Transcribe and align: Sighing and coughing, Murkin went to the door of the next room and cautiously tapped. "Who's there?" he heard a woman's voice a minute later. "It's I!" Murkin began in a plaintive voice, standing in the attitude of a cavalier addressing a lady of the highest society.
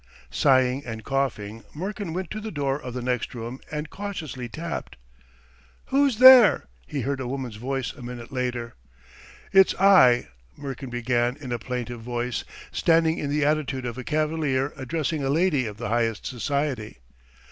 Sighing 0.31 0.83
and 0.83 1.03
coughing, 1.03 1.63
Murkin 1.75 2.11
went 2.11 2.31
to 2.31 2.41
the 2.41 2.49
door 2.49 2.81
of 2.81 2.95
the 2.95 3.03
next 3.03 3.35
room 3.35 3.59
and 3.71 3.91
cautiously 3.91 4.49
tapped. 4.49 4.95
"Who's 5.93 6.17
there?" 6.17 6.65
he 6.87 7.01
heard 7.01 7.19
a 7.19 7.27
woman's 7.27 7.57
voice 7.57 7.93
a 7.93 8.01
minute 8.01 8.31
later. 8.31 8.73
"It's 9.53 9.75
I!" 9.79 10.29
Murkin 10.57 10.89
began 10.89 11.37
in 11.37 11.51
a 11.51 11.59
plaintive 11.59 12.01
voice, 12.01 12.43
standing 12.71 13.19
in 13.19 13.29
the 13.29 13.45
attitude 13.45 13.85
of 13.85 13.99
a 13.99 14.03
cavalier 14.03 14.73
addressing 14.75 15.23
a 15.23 15.29
lady 15.29 15.67
of 15.67 15.77
the 15.77 15.89
highest 15.89 16.25
society. 16.25 16.97